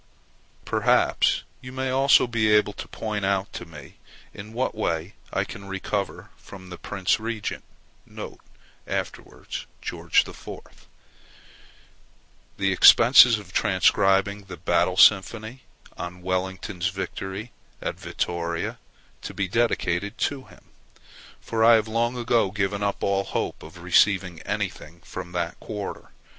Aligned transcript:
Perhaps 0.65 1.43
you 1.61 1.71
may 1.71 1.91
also 1.91 2.25
be 2.25 2.49
able 2.51 2.73
to 2.73 2.87
point 2.87 3.23
out 3.23 3.53
to 3.53 3.65
me 3.67 3.99
in 4.33 4.51
what 4.51 4.73
way 4.73 5.13
I 5.31 5.43
can 5.43 5.65
recover 5.67 6.31
from 6.37 6.71
the 6.71 6.79
Prince 6.79 7.19
Regent 7.19 7.63
[afterwards 8.87 9.67
George 9.79 10.27
IV.] 10.27 10.87
the 12.57 12.71
expenses 12.71 13.37
of 13.37 13.53
transcribing 13.53 14.45
the 14.45 14.57
"Battle 14.57 14.97
Symphony" 14.97 15.61
on 15.95 16.23
Wellington's 16.23 16.87
victory 16.87 17.51
at 17.79 17.93
Vittoria, 17.99 18.79
to 19.21 19.35
be 19.35 19.47
dedicated 19.47 20.17
to 20.17 20.45
him, 20.45 20.63
for 21.39 21.63
I 21.63 21.75
have 21.75 21.87
long 21.87 22.17
ago 22.17 22.49
given 22.49 22.81
up 22.81 23.03
all 23.03 23.23
hope 23.23 23.61
of 23.61 23.83
receiving 23.83 24.41
anything 24.47 25.01
from 25.01 25.31
that 25.33 25.59
quarter. 25.59 26.09